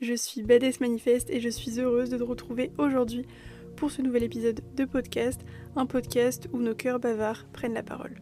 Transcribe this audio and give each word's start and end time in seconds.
je 0.00 0.14
suis 0.14 0.42
Badass 0.42 0.80
Manifeste 0.80 1.30
et 1.30 1.40
je 1.40 1.48
suis 1.48 1.80
heureuse 1.80 2.10
de 2.10 2.18
te 2.18 2.22
retrouver 2.22 2.70
aujourd'hui 2.78 3.24
pour 3.76 3.90
ce 3.90 4.02
nouvel 4.02 4.24
épisode 4.24 4.60
de 4.74 4.84
podcast, 4.84 5.40
un 5.74 5.86
podcast 5.86 6.48
où 6.52 6.58
nos 6.58 6.74
cœurs 6.74 7.00
bavards 7.00 7.46
prennent 7.52 7.74
la 7.74 7.82
parole. 7.82 8.20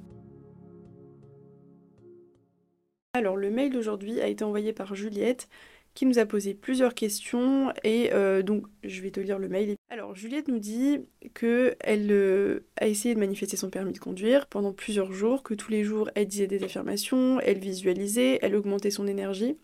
Alors 3.13 3.37
le 3.37 3.51
mail 3.51 3.73
d'aujourd'hui 3.73 4.21
a 4.21 4.27
été 4.27 4.45
envoyé 4.45 4.73
par 4.73 4.95
Juliette 4.95 5.49
qui 5.95 6.07
nous 6.07 6.19
a 6.19 6.27
posé 6.27 6.55
plusieurs 6.55 6.95
questions 6.95 7.73
et 7.85 8.13
euh, 8.13 8.43
donc 8.43 8.67
je 8.83 9.01
vais 9.01 9.13
te 9.13 9.21
lire 9.21 9.39
le 9.39 9.49
mail. 9.49 9.77
Alors 9.91 10.17
Juliette 10.17 10.49
nous 10.49 10.59
dit 10.59 10.99
que 11.35 11.77
elle 11.79 12.11
euh, 12.11 12.67
a 12.81 12.89
essayé 12.89 13.15
de 13.15 13.21
manifester 13.21 13.57
son 13.57 13.71
permis 13.71 13.93
de 13.93 14.01
conduire 14.01 14.47
pendant 14.47 14.73
plusieurs 14.73 15.13
jours, 15.13 15.45
que 15.45 15.55
tous 15.55 15.71
les 15.71 15.85
jours 15.85 16.11
elle 16.17 16.27
disait 16.27 16.49
des 16.49 16.65
affirmations, 16.65 17.39
elle 17.41 17.59
visualisait, 17.59 18.41
elle 18.43 18.57
augmentait 18.57 18.91
son 18.91 19.07
énergie. 19.07 19.57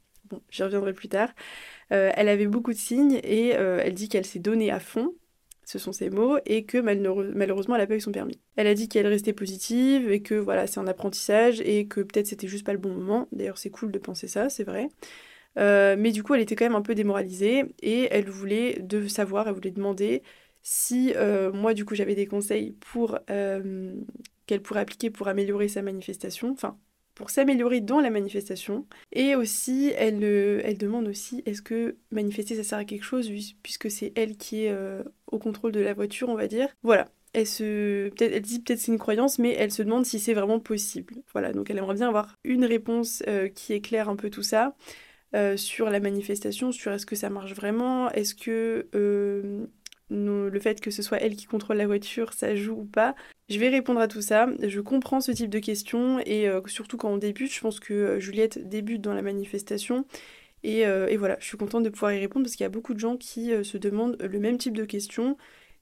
J'y 0.50 0.62
reviendrai 0.62 0.92
plus 0.92 1.08
tard. 1.08 1.30
Euh, 1.92 2.10
elle 2.14 2.28
avait 2.28 2.46
beaucoup 2.46 2.72
de 2.72 2.78
signes 2.78 3.20
et 3.22 3.56
euh, 3.56 3.80
elle 3.84 3.94
dit 3.94 4.08
qu'elle 4.08 4.24
s'est 4.24 4.38
donnée 4.38 4.70
à 4.70 4.80
fond, 4.80 5.14
ce 5.64 5.78
sont 5.78 5.92
ses 5.92 6.10
mots, 6.10 6.38
et 6.46 6.64
que 6.64 6.78
malheureusement 6.78 7.74
elle 7.74 7.82
n'a 7.82 7.86
pas 7.86 7.96
eu 7.96 8.00
son 8.00 8.12
permis. 8.12 8.40
Elle 8.56 8.66
a 8.66 8.74
dit 8.74 8.88
qu'elle 8.88 9.06
restait 9.06 9.32
positive 9.32 10.10
et 10.10 10.22
que 10.22 10.34
voilà, 10.34 10.66
c'est 10.66 10.80
un 10.80 10.86
apprentissage 10.86 11.60
et 11.60 11.86
que 11.86 12.00
peut-être 12.00 12.26
c'était 12.26 12.48
juste 12.48 12.64
pas 12.64 12.72
le 12.72 12.78
bon 12.78 12.90
moment. 12.90 13.28
D'ailleurs, 13.32 13.58
c'est 13.58 13.70
cool 13.70 13.90
de 13.92 13.98
penser 13.98 14.28
ça, 14.28 14.48
c'est 14.48 14.64
vrai. 14.64 14.88
Euh, 15.58 15.96
mais 15.98 16.12
du 16.12 16.22
coup, 16.22 16.34
elle 16.34 16.40
était 16.40 16.54
quand 16.54 16.64
même 16.64 16.76
un 16.76 16.82
peu 16.82 16.94
démoralisée 16.94 17.64
et 17.82 18.08
elle 18.10 18.28
voulait 18.30 18.80
de 18.80 19.08
savoir, 19.08 19.48
elle 19.48 19.54
voulait 19.54 19.70
demander 19.70 20.22
si 20.62 21.14
moi, 21.54 21.72
du 21.74 21.84
coup, 21.84 21.94
j'avais 21.94 22.14
des 22.14 22.26
conseils 22.26 22.72
pour 22.92 23.18
qu'elle 23.26 24.62
pourrait 24.62 24.80
appliquer 24.80 25.10
pour 25.10 25.28
améliorer 25.28 25.68
sa 25.68 25.82
manifestation, 25.82 26.50
enfin 26.50 26.78
pour 27.20 27.28
s'améliorer 27.28 27.82
dans 27.82 28.00
la 28.00 28.08
manifestation. 28.08 28.86
Et 29.12 29.34
aussi, 29.34 29.92
elle, 29.94 30.24
euh, 30.24 30.62
elle 30.64 30.78
demande 30.78 31.06
aussi, 31.06 31.42
est-ce 31.44 31.60
que 31.60 31.96
manifester, 32.10 32.56
ça 32.56 32.62
sert 32.62 32.78
à 32.78 32.86
quelque 32.86 33.04
chose, 33.04 33.30
puisque 33.62 33.90
c'est 33.90 34.14
elle 34.16 34.38
qui 34.38 34.64
est 34.64 34.70
euh, 34.70 35.02
au 35.30 35.38
contrôle 35.38 35.72
de 35.72 35.80
la 35.80 35.92
voiture, 35.92 36.30
on 36.30 36.34
va 36.34 36.46
dire. 36.46 36.68
Voilà. 36.82 37.08
Elle, 37.34 37.46
se, 37.46 38.08
peut 38.08 38.24
elle 38.24 38.40
dit 38.40 38.60
peut-être 38.60 38.78
c'est 38.78 38.90
une 38.90 38.98
croyance, 38.98 39.38
mais 39.38 39.52
elle 39.52 39.70
se 39.70 39.82
demande 39.82 40.06
si 40.06 40.18
c'est 40.18 40.32
vraiment 40.32 40.60
possible. 40.60 41.16
Voilà, 41.32 41.52
donc 41.52 41.68
elle 41.68 41.76
aimerait 41.76 41.94
bien 41.94 42.08
avoir 42.08 42.36
une 42.42 42.64
réponse 42.64 43.22
euh, 43.28 43.48
qui 43.48 43.74
éclaire 43.74 44.08
un 44.08 44.16
peu 44.16 44.30
tout 44.30 44.42
ça. 44.42 44.74
sur 45.56 45.90
la 45.90 46.00
manifestation, 46.00 46.72
sur 46.72 46.90
est-ce 46.90 47.04
que 47.04 47.16
ça 47.16 47.28
marche 47.28 47.52
vraiment, 47.52 48.10
est-ce 48.12 48.34
que 48.34 48.88
fait 50.60 50.80
que 50.80 50.90
ce 50.90 51.02
soit 51.02 51.18
elle 51.18 51.36
qui 51.36 51.46
contrôle 51.46 51.76
la 51.76 51.86
voiture, 51.86 52.32
ça 52.32 52.54
joue 52.54 52.74
ou 52.74 52.84
pas. 52.84 53.14
Je 53.50 53.58
vais 53.58 53.68
répondre 53.68 54.00
à 54.00 54.06
tout 54.06 54.22
ça. 54.22 54.48
Je 54.62 54.80
comprends 54.80 55.20
ce 55.20 55.32
type 55.32 55.50
de 55.50 55.58
questions 55.58 56.20
et 56.24 56.48
euh, 56.48 56.60
surtout 56.66 56.96
quand 56.96 57.10
on 57.10 57.16
débute, 57.16 57.52
je 57.52 57.60
pense 57.60 57.80
que 57.80 57.92
euh, 57.92 58.20
Juliette 58.20 58.68
débute 58.68 59.02
dans 59.02 59.12
la 59.12 59.22
manifestation. 59.22 60.06
Euh, 60.64 61.08
et, 61.08 61.16
voilà, 61.16 61.36
je 61.40 61.46
suis 61.46 61.56
contente 61.56 61.82
de 61.82 61.88
pouvoir 61.88 62.12
y 62.12 62.20
répondre 62.20 62.44
parce 62.44 62.54
qu'il 62.54 62.64
y 62.64 62.66
a 62.66 62.70
beaucoup 62.70 62.94
de 62.94 63.00
gens 63.00 63.16
qui 63.16 63.50
se 63.64 63.76
demandent 63.76 64.16
le 64.20 64.38
même 64.38 64.56
type 64.56 64.76
de 64.76 64.84
questions. 64.84 65.36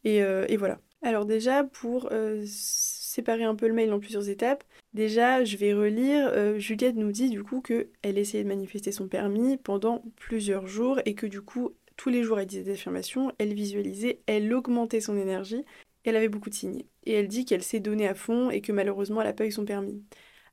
Et, 0.04 0.18
et 0.18 0.56
voilà. 0.56 0.78
Alors 1.02 1.26
déjà, 1.26 1.64
pour 1.64 2.10
séparer 2.46 3.44
un 3.44 3.56
peu 3.56 3.66
le 3.66 3.74
mail 3.74 3.92
en 3.92 3.98
plusieurs 3.98 4.28
étapes, 4.28 4.64
déjà, 4.94 5.44
je 5.44 5.56
vais 5.56 5.74
relire. 5.74 6.58
Juliette 6.58 6.94
nous 6.94 7.10
dit 7.10 7.28
du 7.28 7.42
coup 7.42 7.60
qu'elle 7.60 7.88
essayait 8.18 8.44
de 8.44 8.48
manifester 8.48 8.92
son 8.92 9.08
permis 9.08 9.56
pendant 9.56 10.04
plusieurs 10.16 10.68
jours 10.68 11.00
et 11.04 11.14
que 11.14 11.26
du 11.26 11.42
coup, 11.42 11.74
tous 11.98 12.08
les 12.08 12.22
jours, 12.22 12.40
elle 12.40 12.46
disait 12.46 12.62
des 12.62 12.72
affirmations, 12.72 13.32
elle 13.38 13.52
visualisait, 13.52 14.22
elle 14.26 14.54
augmentait 14.54 15.02
son 15.02 15.18
énergie, 15.18 15.64
elle 16.04 16.16
avait 16.16 16.28
beaucoup 16.28 16.48
de 16.48 16.54
signes. 16.54 16.84
Et 17.04 17.12
elle 17.12 17.28
dit 17.28 17.44
qu'elle 17.44 17.62
s'est 17.62 17.80
donnée 17.80 18.08
à 18.08 18.14
fond 18.14 18.48
et 18.50 18.62
que 18.62 18.72
malheureusement, 18.72 19.20
elle 19.20 19.26
n'a 19.26 19.34
pas 19.34 19.46
eu 19.46 19.52
son 19.52 19.66
permis. 19.66 20.02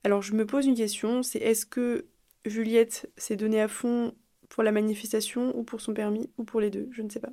Alors 0.04 0.22
je 0.24 0.34
me 0.34 0.46
pose 0.46 0.66
une 0.66 0.76
question, 0.76 1.24
c'est 1.24 1.40
est-ce 1.40 1.66
que 1.66 2.08
Juliette 2.46 3.10
s'est 3.16 3.36
donnée 3.36 3.62
à 3.62 3.68
fond 3.68 4.14
pour 4.50 4.64
la 4.64 4.72
manifestation 4.72 5.56
ou 5.58 5.64
pour 5.64 5.82
son 5.82 5.94
permis 5.94 6.30
ou 6.38 6.44
pour 6.46 6.60
les 6.60 6.72
deux? 6.72 6.90
Je 6.92 7.04
ne 7.04 7.10
sais 7.10 7.20
pas. 7.20 7.32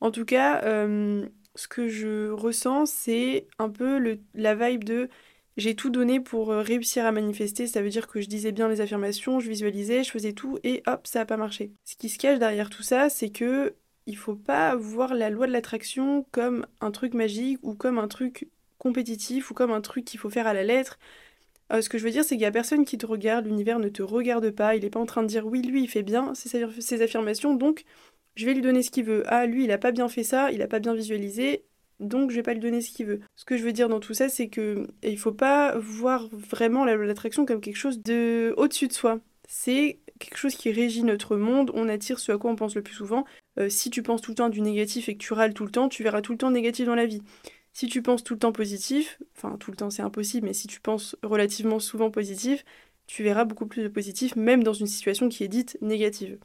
En 0.00 0.10
tout 0.10 0.24
cas, 0.24 0.62
euh, 0.64 1.26
ce 1.54 1.68
que 1.68 1.88
je 1.88 2.30
ressens, 2.30 2.86
c'est 2.86 3.46
un 3.58 3.70
peu 3.70 4.18
la 4.34 4.54
vibe 4.56 4.84
de 4.84 5.08
j'ai 5.56 5.74
tout 5.74 5.90
donné 5.90 6.20
pour 6.20 6.50
euh, 6.50 6.60
réussir 6.62 7.06
à 7.06 7.12
manifester, 7.12 7.66
ça 7.66 7.82
veut 7.82 7.88
dire 7.88 8.06
que 8.06 8.20
je 8.20 8.28
disais 8.28 8.52
bien 8.52 8.68
les 8.68 8.80
affirmations, 8.80 9.40
je 9.40 9.48
visualisais, 9.48 10.04
je 10.04 10.10
faisais 10.10 10.32
tout 10.32 10.58
et 10.64 10.82
hop, 10.86 11.06
ça 11.06 11.20
n'a 11.20 11.26
pas 11.26 11.36
marché. 11.36 11.72
Ce 11.84 11.96
qui 11.96 12.08
se 12.08 12.18
cache 12.18 12.38
derrière 12.38 12.70
tout 12.70 12.82
ça, 12.82 13.08
c'est 13.08 13.30
que 13.30 13.74
il 14.06 14.16
faut 14.16 14.36
pas 14.36 14.76
voir 14.76 15.14
la 15.14 15.30
loi 15.30 15.46
de 15.46 15.52
l'attraction 15.52 16.26
comme 16.30 16.66
un 16.80 16.90
truc 16.90 17.14
magique 17.14 17.58
ou 17.62 17.74
comme 17.74 17.98
un 17.98 18.08
truc 18.08 18.48
compétitif 18.78 19.50
ou 19.50 19.54
comme 19.54 19.72
un 19.72 19.80
truc 19.80 20.04
qu'il 20.04 20.20
faut 20.20 20.30
faire 20.30 20.46
à 20.46 20.54
la 20.54 20.62
lettre. 20.62 20.98
Euh, 21.72 21.80
ce 21.82 21.88
que 21.88 21.98
je 21.98 22.04
veux 22.04 22.10
dire, 22.10 22.24
c'est 22.24 22.36
qu'il 22.36 22.42
y 22.42 22.46
a 22.46 22.52
personne 22.52 22.84
qui 22.84 22.98
te 22.98 23.06
regarde, 23.06 23.46
l'univers 23.46 23.78
ne 23.78 23.88
te 23.88 24.02
regarde 24.02 24.50
pas, 24.50 24.76
il 24.76 24.82
n'est 24.82 24.90
pas 24.90 25.00
en 25.00 25.06
train 25.06 25.22
de 25.22 25.28
dire 25.28 25.46
oui, 25.46 25.62
lui, 25.62 25.82
il 25.82 25.88
fait 25.88 26.02
bien 26.02 26.32
ses, 26.34 27.02
affirmations, 27.02 27.54
donc 27.54 27.84
je 28.36 28.46
vais 28.46 28.54
lui 28.54 28.62
donner 28.62 28.82
ce 28.82 28.90
qu'il 28.90 29.04
veut. 29.04 29.24
Ah, 29.26 29.46
lui, 29.46 29.64
il 29.64 29.68
n'a 29.68 29.78
pas 29.78 29.92
bien 29.92 30.08
fait 30.08 30.22
ça, 30.22 30.52
il 30.52 30.58
n'a 30.58 30.68
pas 30.68 30.78
bien 30.78 30.94
visualisé, 30.94 31.64
donc 32.00 32.30
je 32.30 32.36
vais 32.36 32.42
pas 32.42 32.54
lui 32.54 32.60
donner 32.60 32.80
ce 32.80 32.90
qu'il 32.90 33.06
veut. 33.06 33.20
Ce 33.36 33.44
que 33.44 33.56
je 33.56 33.62
veux 33.62 33.72
dire 33.72 33.88
dans 33.88 34.00
tout 34.00 34.14
ça, 34.14 34.28
c'est 34.28 34.48
que 34.48 34.86
il 35.02 35.18
faut 35.18 35.32
pas 35.32 35.76
voir 35.78 36.28
vraiment 36.32 36.84
l'attraction 36.84 37.46
comme 37.46 37.60
quelque 37.60 37.76
chose 37.76 38.02
de 38.02 38.54
au-dessus 38.56 38.88
de 38.88 38.92
soi. 38.92 39.20
C'est 39.48 40.00
quelque 40.18 40.38
chose 40.38 40.54
qui 40.54 40.72
régit 40.72 41.02
notre 41.02 41.36
monde, 41.36 41.70
on 41.74 41.88
attire 41.88 42.18
ce 42.18 42.32
à 42.32 42.38
quoi 42.38 42.50
on 42.50 42.56
pense 42.56 42.74
le 42.74 42.82
plus 42.82 42.94
souvent. 42.94 43.24
Euh, 43.58 43.68
si 43.68 43.90
tu 43.90 44.02
penses 44.02 44.22
tout 44.22 44.32
le 44.32 44.36
temps 44.36 44.48
du 44.48 44.60
négatif 44.60 45.08
et 45.08 45.14
que 45.14 45.22
tu 45.22 45.32
râles 45.32 45.54
tout 45.54 45.64
le 45.64 45.70
temps, 45.70 45.88
tu 45.88 46.02
verras 46.02 46.20
tout 46.22 46.32
le 46.32 46.38
temps 46.38 46.50
négatif 46.50 46.86
dans 46.86 46.94
la 46.94 47.06
vie. 47.06 47.22
Si 47.72 47.86
tu 47.86 48.02
penses 48.02 48.24
tout 48.24 48.34
le 48.34 48.40
temps 48.40 48.52
positif, 48.52 49.20
enfin 49.36 49.56
tout 49.58 49.70
le 49.70 49.76
temps 49.76 49.90
c'est 49.90 50.02
impossible, 50.02 50.46
mais 50.46 50.54
si 50.54 50.66
tu 50.66 50.80
penses 50.80 51.16
relativement 51.22 51.78
souvent 51.78 52.10
positif, 52.10 52.64
tu 53.06 53.22
verras 53.22 53.44
beaucoup 53.44 53.66
plus 53.66 53.82
de 53.82 53.88
positif, 53.88 54.34
même 54.36 54.64
dans 54.64 54.72
une 54.72 54.86
situation 54.86 55.28
qui 55.28 55.44
est 55.44 55.48
dite 55.48 55.78
négative. 55.82 56.38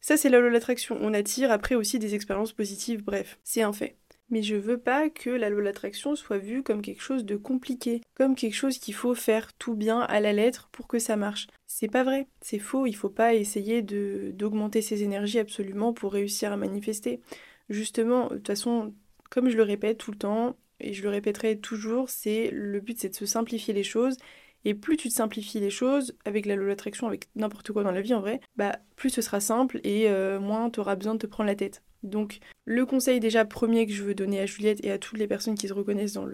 Ça 0.00 0.16
c'est 0.16 0.28
la 0.28 0.38
loi 0.38 0.48
de 0.48 0.54
l'attraction, 0.54 0.98
on 1.00 1.14
attire 1.14 1.50
après 1.50 1.74
aussi 1.74 1.98
des 1.98 2.14
expériences 2.14 2.52
positives, 2.52 3.02
bref, 3.02 3.38
c'est 3.44 3.62
un 3.62 3.72
fait. 3.72 3.96
Mais 4.34 4.42
je 4.42 4.56
veux 4.56 4.78
pas 4.78 5.10
que 5.10 5.30
la 5.30 5.48
loi 5.48 5.60
de 5.60 5.66
l'attraction 5.66 6.16
soit 6.16 6.38
vue 6.38 6.64
comme 6.64 6.82
quelque 6.82 7.02
chose 7.02 7.24
de 7.24 7.36
compliqué, 7.36 8.00
comme 8.14 8.34
quelque 8.34 8.56
chose 8.56 8.78
qu'il 8.78 8.92
faut 8.92 9.14
faire 9.14 9.52
tout 9.52 9.76
bien 9.76 10.00
à 10.00 10.18
la 10.18 10.32
lettre 10.32 10.68
pour 10.72 10.88
que 10.88 10.98
ça 10.98 11.14
marche. 11.14 11.46
C'est 11.68 11.86
pas 11.86 12.02
vrai, 12.02 12.26
c'est 12.40 12.58
faux, 12.58 12.84
il 12.86 12.96
faut 12.96 13.10
pas 13.10 13.34
essayer 13.34 13.80
d'augmenter 13.80 14.82
ses 14.82 15.04
énergies 15.04 15.38
absolument 15.38 15.92
pour 15.92 16.12
réussir 16.12 16.50
à 16.50 16.56
manifester. 16.56 17.20
Justement, 17.68 18.26
de 18.26 18.34
toute 18.34 18.48
façon, 18.48 18.92
comme 19.30 19.48
je 19.50 19.56
le 19.56 19.62
répète 19.62 19.98
tout 19.98 20.10
le 20.10 20.18
temps, 20.18 20.56
et 20.80 20.94
je 20.94 21.04
le 21.04 21.10
répéterai 21.10 21.60
toujours, 21.60 22.10
c'est 22.10 22.50
le 22.50 22.80
but 22.80 22.98
c'est 22.98 23.10
de 23.10 23.14
se 23.14 23.26
simplifier 23.26 23.72
les 23.72 23.84
choses 23.84 24.16
et 24.64 24.74
plus 24.74 24.96
tu 24.96 25.08
te 25.08 25.14
simplifies 25.14 25.60
les 25.60 25.70
choses, 25.70 26.14
avec 26.24 26.46
la 26.46 26.56
loi 26.56 26.64
de 26.64 26.68
l'attraction, 26.70 27.06
avec 27.06 27.28
n'importe 27.36 27.72
quoi 27.72 27.82
dans 27.82 27.90
la 27.90 28.00
vie 28.00 28.14
en 28.14 28.20
vrai, 28.20 28.40
bah 28.56 28.78
plus 28.96 29.10
ce 29.10 29.22
sera 29.22 29.40
simple 29.40 29.80
et 29.84 30.08
euh, 30.08 30.40
moins 30.40 30.70
tu 30.70 30.80
auras 30.80 30.96
besoin 30.96 31.14
de 31.14 31.18
te 31.18 31.26
prendre 31.26 31.48
la 31.48 31.54
tête. 31.54 31.82
Donc 32.02 32.38
le 32.64 32.84
conseil 32.86 33.20
déjà 33.20 33.44
premier 33.44 33.86
que 33.86 33.92
je 33.92 34.02
veux 34.02 34.14
donner 34.14 34.40
à 34.40 34.46
Juliette 34.46 34.84
et 34.84 34.90
à 34.90 34.98
toutes 34.98 35.18
les 35.18 35.26
personnes 35.26 35.54
qui 35.54 35.68
se 35.68 35.72
reconnaissent 35.72 36.12
dans 36.14 36.26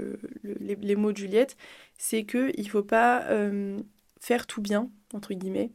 les, 0.42 0.96
mots 0.96 1.12
de 1.12 1.16
Juliette, 1.16 1.56
c'est 1.98 2.24
qu'il 2.24 2.52
ne 2.58 2.68
faut 2.68 2.82
pas 2.82 3.22
euh, 3.30 3.78
faire 4.20 4.46
tout 4.46 4.60
bien, 4.60 4.90
entre 5.14 5.32
guillemets. 5.34 5.70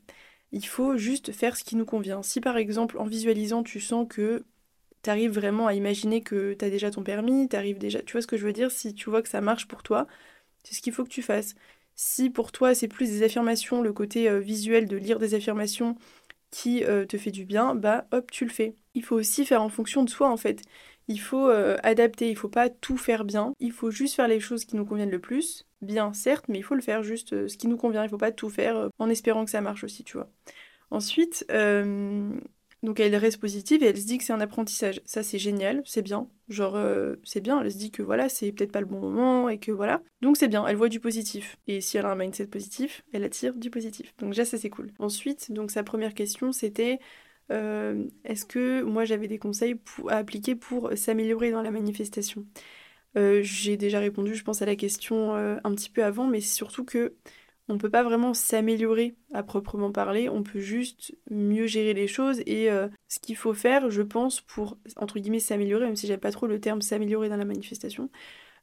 Il 0.52 0.66
faut 0.66 0.98
juste 0.98 1.32
faire 1.32 1.58
ce 1.58 1.64
qui 1.64 1.76
nous 1.76 1.86
convient. 1.86 2.24
Si 2.24 2.42
par 2.42 2.58
exemple 2.58 2.98
en 2.98 3.06
visualisant 3.06 3.64
tu 3.64 3.80
sens 3.80 4.06
que 4.10 4.44
tu 5.04 5.10
arrives 5.10 5.32
vraiment 5.32 5.68
à 5.68 5.74
imaginer 5.74 6.22
que 6.22 6.54
tu 6.54 6.66
as 6.66 6.70
déjà 6.70 6.92
ton 6.92 7.04
permis, 7.04 7.48
tu 7.48 7.56
arrives 7.56 7.78
déjà, 7.78 8.02
tu 8.02 8.14
vois 8.14 8.22
ce 8.22 8.28
que 8.28 8.38
je 8.38 8.46
veux 8.46 8.54
dire, 8.54 8.72
si 8.72 8.94
tu 8.96 9.10
vois 9.10 9.22
que 9.22 9.30
ça 9.30 9.40
marche 9.40 9.68
pour 9.68 9.84
toi, 9.84 10.08
c'est 10.64 10.74
ce 10.74 10.82
qu'il 10.82 10.94
faut 10.94 11.04
que 11.04 11.10
tu 11.10 11.22
fasses. 11.22 11.56
Si 11.96 12.30
pour 12.30 12.52
toi 12.52 12.76
c'est 12.76 12.88
plus 12.88 13.10
des 13.10 13.24
affirmations, 13.24 13.82
le 13.82 13.94
côté 13.94 14.30
euh, 14.30 14.40
visuel 14.40 14.88
de 14.88 14.98
lire 14.98 15.20
des 15.20 15.34
affirmations 15.34 15.96
qui 16.52 16.84
euh, 16.86 17.06
te 17.06 17.18
fait 17.18 17.32
du 17.32 17.46
bien, 17.46 17.76
bah 17.76 18.08
hop, 18.12 18.32
tu 18.32 18.46
le 18.46 18.52
fais 18.52 18.76
il 18.96 19.04
faut 19.04 19.16
aussi 19.16 19.46
faire 19.46 19.62
en 19.62 19.70
fonction 19.70 20.04
de 20.04 20.10
soi 20.10 20.30
en 20.30 20.38
fait. 20.38 20.62
Il 21.08 21.20
faut 21.20 21.50
euh, 21.50 21.78
adapter, 21.84 22.30
il 22.30 22.38
faut 22.38 22.50
pas 22.50 22.70
tout 22.70 22.98
faire 22.98 23.26
bien, 23.26 23.54
il 23.60 23.72
faut 23.74 23.92
juste 23.92 24.16
faire 24.16 24.28
les 24.28 24.40
choses 24.40 24.66
qui 24.66 24.76
nous 24.78 24.86
conviennent 24.86 25.12
le 25.12 25.20
plus. 25.20 25.66
Bien, 25.82 26.14
certes, 26.14 26.46
mais 26.48 26.58
il 26.60 26.64
faut 26.64 26.76
le 26.76 26.82
faire 26.82 27.04
juste 27.04 27.48
ce 27.48 27.58
qui 27.58 27.68
nous 27.68 27.78
convient, 27.78 28.04
il 28.04 28.10
faut 28.10 28.18
pas 28.18 28.32
tout 28.32 28.50
faire 28.50 28.90
en 29.00 29.10
espérant 29.10 29.46
que 29.46 29.52
ça 29.52 29.62
marche 29.62 29.84
aussi, 29.84 30.04
tu 30.04 30.18
vois. 30.18 30.30
Ensuite, 30.92 31.46
donc 32.84 33.00
elle 33.00 33.16
reste 33.16 33.40
positive 33.40 33.84
et 33.84 33.88
elle 33.88 33.97
se 33.97 34.06
dit 34.06 34.18
que 34.18 34.24
c'est 34.24 34.34
un 34.34 34.41
apprentissage. 34.41 35.02
Ça 35.05 35.23
c'est 35.23 35.40
génial, 35.40 35.82
c'est 35.85 36.02
bien. 36.02 36.29
Genre 36.50 36.78
c'est 37.23 37.41
bien, 37.41 37.61
elle 37.61 37.72
se 37.72 37.78
dit 37.78 37.91
que 37.91 38.03
voilà, 38.03 38.29
c'est 38.29 38.52
peut-être 38.52 38.72
pas 38.72 38.82
le 38.82 38.85
bon 38.85 39.00
moment 39.00 39.50
et 39.50 39.58
que 39.59 39.72
voilà. 39.72 40.02
Donc 40.22 40.38
c'est 40.38 40.47
bien, 40.47 40.66
elle 40.67 40.76
voit 40.76 40.90
du 40.90 41.00
positif. 41.00 41.58
Et 41.67 41.82
si 41.82 41.97
elle 41.97 42.05
a 42.05 42.11
un 42.11 42.16
mindset 42.16 42.47
positif, 42.47 43.03
elle 43.14 43.23
attire 43.23 43.55
du 43.55 43.70
positif. 43.70 44.14
Donc 44.17 44.29
déjà 44.32 44.46
ça 44.46 44.58
c'est 44.58 44.70
cool. 44.70 44.91
Ensuite, 45.00 45.52
donc 45.52 45.72
sa 45.72 45.84
première 45.84 46.14
question 46.14 46.52
c'était 46.52 47.00
euh, 47.52 48.05
est-ce 48.23 48.46
que 48.46 48.82
moi 48.84 49.05
j'avais 49.05 49.28
des 49.28 49.38
conseils 49.40 49.76
à 50.09 50.17
appliquer 50.17 50.55
pour 50.55 50.91
s'améliorer 50.96 51.52
dans 51.52 51.61
la 51.61 51.72
manifestation? 51.72 52.46
Euh, 53.17 53.41
J'ai 53.44 53.78
déjà 53.78 54.00
répondu, 54.00 54.35
je 54.35 54.44
pense, 54.44 54.61
à 54.61 54.66
la 54.66 54.76
question 54.76 55.35
euh, 55.35 55.58
un 55.64 55.73
petit 55.76 55.90
peu 55.90 56.03
avant, 56.03 56.28
mais 56.28 56.41
c'est 56.41 56.55
surtout 56.55 56.84
que 56.85 57.16
on 57.67 57.73
ne 57.73 57.79
peut 57.79 57.90
pas 57.90 58.03
vraiment 58.03 58.34
s'améliorer 58.34 59.16
à 59.34 59.44
proprement 59.44 59.91
parler, 59.91 60.29
on 60.29 60.44
peut 60.44 60.59
juste 60.59 61.16
mieux 61.32 61.67
gérer 61.67 61.94
les 61.94 62.08
choses 62.08 62.41
et 62.46 62.70
ce 63.08 63.20
qu'il 63.20 63.35
faut 63.35 63.53
faire, 63.53 63.90
je 63.90 64.03
pense, 64.03 64.41
pour 64.41 64.78
entre 64.97 65.20
guillemets 65.20 65.40
s'améliorer, 65.40 65.85
même 65.85 65.96
si 65.96 66.06
j'aime 66.06 66.20
pas 66.20 66.32
trop 66.32 66.46
le 66.46 66.59
terme 66.59 66.82
s'améliorer 66.82 67.28
dans 67.28 67.38
la 67.38 67.46
manifestation, 67.46 68.09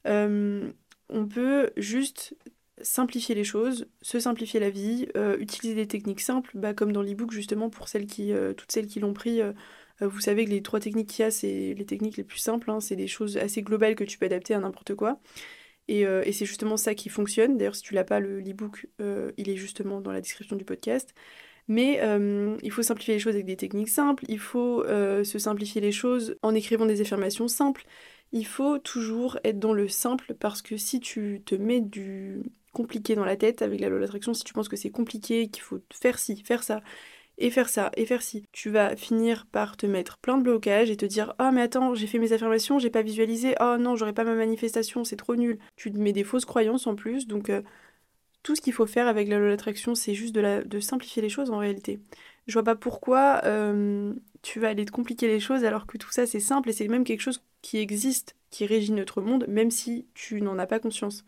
on 0.05 1.27
peut 1.27 1.71
juste 1.75 2.35
simplifier 2.81 3.35
les 3.35 3.43
choses, 3.43 3.87
se 4.01 4.19
simplifier 4.19 4.59
la 4.59 4.69
vie, 4.69 5.07
euh, 5.15 5.37
utiliser 5.37 5.75
des 5.75 5.87
techniques 5.87 6.21
simples, 6.21 6.51
bah, 6.55 6.73
comme 6.73 6.91
dans 6.91 7.01
l'ebook 7.01 7.31
justement 7.31 7.69
pour 7.69 7.87
euh, 7.95 8.53
toutes 8.53 8.71
celles 8.71 8.87
qui 8.87 8.99
l'ont 8.99 9.13
pris, 9.13 9.41
euh, 9.41 9.53
vous 10.01 10.19
savez 10.19 10.45
que 10.45 10.49
les 10.49 10.61
trois 10.61 10.79
techniques 10.79 11.09
qu'il 11.09 11.23
y 11.23 11.25
a, 11.27 11.31
c'est 11.31 11.73
les 11.77 11.85
techniques 11.85 12.17
les 12.17 12.23
plus 12.23 12.39
simples, 12.39 12.69
hein. 12.71 12.79
c'est 12.79 12.95
des 12.95 13.07
choses 13.07 13.37
assez 13.37 13.61
globales 13.61 13.95
que 13.95 14.03
tu 14.03 14.17
peux 14.17 14.25
adapter 14.25 14.53
à 14.53 14.59
n'importe 14.59 14.95
quoi. 14.95 15.19
Et, 15.87 16.05
c'est 16.31 16.45
justement 16.45 16.77
ça 16.77 16.95
qui 16.95 17.09
fonctionne. 17.09 17.57
D'ailleurs, 17.57 17.75
si 17.75 17.81
tu 17.81 17.93
l'as 17.93 18.03
pas, 18.03 18.19
l'e-book, 18.19 18.87
il 18.99 19.49
est 19.49 19.57
justement 19.57 20.01
dans 20.01 20.11
la 20.11 20.21
description 20.21 20.55
du 20.55 20.65
podcast. 20.65 21.13
Mais 21.67 21.99
il 22.61 22.71
faut 22.71 22.83
simplifier 22.83 23.13
les 23.13 23.19
choses 23.19 23.35
avec 23.35 23.45
des 23.45 23.57
techniques 23.57 23.89
simples, 23.89 24.25
il 24.27 24.39
faut 24.39 24.83
se 24.85 25.39
simplifier 25.39 25.81
les 25.81 25.91
choses 25.91 26.35
en 26.41 26.53
écrivant 26.55 26.85
des 26.85 27.01
affirmations 27.01 27.47
simples, 27.47 27.85
il 28.33 28.45
faut 28.47 28.79
toujours 28.79 29.37
être 29.43 29.59
dans 29.59 29.73
le 29.73 29.87
simple 29.87 30.33
parce 30.33 30.61
que 30.61 30.75
si 30.75 30.99
tu 30.99 31.41
te 31.45 31.55
mets 31.55 31.81
du 31.81 32.41
compliqué 32.73 33.13
dans 33.15 33.25
la 33.25 33.37
tête 33.37 33.61
avec 33.61 33.79
la 33.79 33.89
loi 33.89 33.99
d'attraction, 33.99 34.33
si 34.33 34.43
tu 34.43 34.53
penses 34.53 34.67
que 34.67 34.75
c'est 34.75 34.89
compliqué, 34.89 35.47
qu'il 35.49 35.61
faut 35.61 35.79
faire 35.93 36.17
ci, 36.17 36.41
faire 36.43 36.63
ça, 36.63 36.81
et 37.37 37.49
faire 37.49 37.69
ça, 37.69 37.91
et 37.97 38.05
faire 38.05 38.21
ci, 38.21 38.45
tu 38.51 38.69
vas 38.69 38.95
finir 38.95 39.45
par 39.47 39.75
te 39.77 39.85
mettre 39.85 40.17
plein 40.17 40.37
de 40.37 40.43
blocages 40.43 40.89
et 40.91 40.97
te 40.97 41.05
dire 41.05 41.33
Oh, 41.39 41.49
mais 41.51 41.61
attends, 41.61 41.95
j'ai 41.95 42.07
fait 42.07 42.19
mes 42.19 42.31
affirmations, 42.33 42.79
j'ai 42.79 42.89
pas 42.89 43.01
visualisé, 43.01 43.55
oh 43.59 43.77
non, 43.79 43.95
j'aurais 43.95 44.13
pas 44.13 44.23
ma 44.23 44.35
manifestation, 44.35 45.03
c'est 45.03 45.15
trop 45.15 45.35
nul. 45.35 45.57
Tu 45.75 45.91
te 45.91 45.97
mets 45.97 46.13
des 46.13 46.23
fausses 46.23 46.45
croyances 46.45 46.87
en 46.87 46.95
plus, 46.95 47.27
donc 47.27 47.49
euh, 47.49 47.61
tout 48.43 48.55
ce 48.55 48.61
qu'il 48.61 48.73
faut 48.73 48.85
faire 48.85 49.07
avec 49.07 49.27
la 49.29 49.39
loi 49.39 49.49
d'attraction, 49.49 49.95
c'est 49.95 50.13
juste 50.13 50.35
de, 50.35 50.41
la, 50.41 50.63
de 50.63 50.79
simplifier 50.79 51.21
les 51.21 51.29
choses 51.29 51.49
en 51.49 51.57
réalité. 51.57 51.99
Je 52.47 52.53
vois 52.53 52.63
pas 52.63 52.75
pourquoi 52.75 53.41
euh, 53.45 54.13
tu 54.41 54.59
vas 54.59 54.69
aller 54.69 54.85
te 54.85 54.91
compliquer 54.91 55.27
les 55.27 55.39
choses 55.39 55.63
alors 55.63 55.87
que 55.87 55.97
tout 55.97 56.11
ça 56.11 56.27
c'est 56.27 56.41
simple 56.41 56.69
et 56.69 56.73
c'est 56.73 56.87
même 56.87 57.05
quelque 57.05 57.21
chose 57.21 57.41
qui 57.61 57.77
existe, 57.77 58.35
qui 58.51 58.65
régit 58.65 58.91
notre 58.91 59.21
monde, 59.21 59.45
même 59.47 59.71
si 59.71 60.05
tu 60.13 60.41
n'en 60.41 60.59
as 60.59 60.67
pas 60.67 60.79
conscience. 60.79 61.25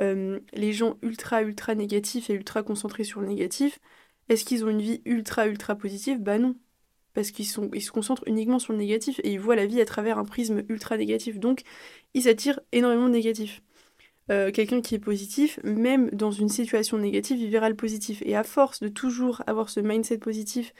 Euh, 0.00 0.40
les 0.52 0.72
gens 0.72 0.96
ultra 1.02 1.42
ultra 1.42 1.74
négatifs 1.74 2.30
et 2.30 2.34
ultra 2.34 2.62
concentrés 2.62 3.04
sur 3.04 3.20
le 3.20 3.26
négatif, 3.28 3.80
est-ce 4.30 4.44
qu'ils 4.44 4.64
ont 4.64 4.70
une 4.70 4.80
vie 4.80 5.02
ultra 5.04 5.46
ultra 5.48 5.74
positive? 5.74 6.20
Bah 6.20 6.38
non. 6.38 6.56
Parce 7.14 7.32
qu'ils 7.32 7.46
ils 7.74 7.82
se 7.82 7.90
concentrent 7.90 8.22
uniquement 8.26 8.60
sur 8.60 8.72
le 8.72 8.78
négatif 8.78 9.20
et 9.24 9.32
ils 9.32 9.40
voient 9.40 9.56
la 9.56 9.66
vie 9.66 9.80
à 9.80 9.84
travers 9.84 10.18
un 10.18 10.24
prisme 10.24 10.62
ultra 10.68 10.96
négatif. 10.96 11.38
Donc 11.38 11.62
ils 12.14 12.22
s'attirent 12.22 12.60
énormément 12.72 13.08
de 13.08 13.12
négatifs. 13.12 13.60
Euh, 14.30 14.52
quelqu'un 14.52 14.80
qui 14.80 14.94
est 14.94 15.00
positif, 15.00 15.58
même 15.64 16.08
dans 16.10 16.30
une 16.30 16.48
situation 16.48 16.96
négative, 16.98 17.40
il 17.40 17.50
verra 17.50 17.68
le 17.68 17.74
positif. 17.74 18.22
Et 18.24 18.36
à 18.36 18.44
force 18.44 18.80
de 18.80 18.88
toujours 18.88 19.42
avoir 19.48 19.68
ce 19.68 19.80
mindset 19.80 20.18
positif, 20.18 20.72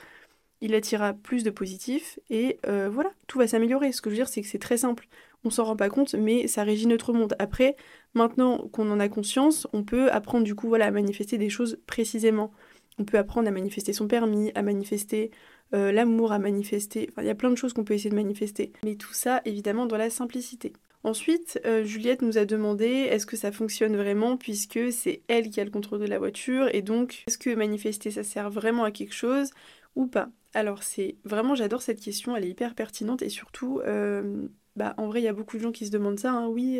il 0.61 0.73
attirera 0.73 1.13
plus 1.13 1.43
de 1.43 1.49
positif 1.49 2.19
et 2.29 2.59
euh, 2.67 2.89
voilà, 2.89 3.11
tout 3.27 3.39
va 3.39 3.47
s'améliorer. 3.47 3.91
Ce 3.91 4.01
que 4.01 4.09
je 4.09 4.15
veux 4.15 4.21
dire, 4.21 4.29
c'est 4.29 4.41
que 4.41 4.47
c'est 4.47 4.59
très 4.59 4.77
simple. 4.77 5.07
On 5.43 5.49
s'en 5.49 5.65
rend 5.65 5.75
pas 5.75 5.89
compte, 5.89 6.13
mais 6.13 6.47
ça 6.47 6.63
régit 6.63 6.87
notre 6.87 7.11
monde. 7.13 7.35
Après, 7.39 7.75
maintenant 8.13 8.59
qu'on 8.71 8.89
en 8.91 8.99
a 8.99 9.09
conscience, 9.09 9.67
on 9.73 9.83
peut 9.83 10.09
apprendre 10.11 10.45
du 10.45 10.55
coup 10.55 10.69
voilà, 10.69 10.85
à 10.85 10.91
manifester 10.91 11.37
des 11.37 11.49
choses 11.49 11.79
précisément. 11.87 12.53
On 12.99 13.05
peut 13.05 13.17
apprendre 13.17 13.47
à 13.47 13.51
manifester 13.51 13.93
son 13.93 14.07
permis, 14.07 14.51
à 14.55 14.61
manifester 14.61 15.31
euh, 15.73 15.91
l'amour, 15.91 16.31
à 16.31 16.39
manifester. 16.39 17.07
Enfin, 17.09 17.21
il 17.21 17.27
y 17.27 17.31
a 17.31 17.35
plein 17.35 17.49
de 17.49 17.55
choses 17.55 17.73
qu'on 17.73 17.83
peut 17.83 17.93
essayer 17.93 18.09
de 18.09 18.15
manifester. 18.15 18.73
Mais 18.83 18.95
tout 18.95 19.13
ça, 19.13 19.41
évidemment, 19.45 19.85
dans 19.85 19.97
la 19.97 20.09
simplicité. 20.09 20.73
Ensuite, 21.03 21.59
euh, 21.65 21.83
Juliette 21.83 22.21
nous 22.21 22.37
a 22.37 22.45
demandé 22.45 22.85
est-ce 22.85 23.25
que 23.25 23.37
ça 23.37 23.51
fonctionne 23.51 23.95
vraiment 23.95 24.37
puisque 24.37 24.91
c'est 24.91 25.23
elle 25.27 25.49
qui 25.49 25.59
a 25.59 25.63
le 25.63 25.71
contrôle 25.71 25.99
de 25.99 26.05
la 26.05 26.19
voiture 26.19 26.69
et 26.75 26.83
donc 26.83 27.23
est-ce 27.27 27.39
que 27.39 27.55
manifester 27.55 28.11
ça 28.11 28.23
sert 28.23 28.51
vraiment 28.51 28.83
à 28.83 28.91
quelque 28.91 29.15
chose 29.15 29.49
ou 29.95 30.05
pas? 30.05 30.29
Alors 30.53 30.83
c'est 30.83 31.15
vraiment 31.23 31.55
j'adore 31.55 31.81
cette 31.81 32.01
question, 32.01 32.35
elle 32.35 32.45
est 32.45 32.49
hyper 32.49 32.75
pertinente 32.75 33.23
et 33.23 33.29
surtout 33.29 33.79
euh, 33.79 34.45
bah 34.75 34.93
en 34.97 35.07
vrai 35.07 35.21
il 35.21 35.23
y 35.23 35.27
a 35.27 35.33
beaucoup 35.33 35.57
de 35.57 35.63
gens 35.63 35.71
qui 35.71 35.87
se 35.87 35.91
demandent 35.91 36.19
ça, 36.19 36.33
hein. 36.33 36.47
oui 36.49 36.79